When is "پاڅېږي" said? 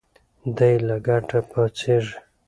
1.49-2.15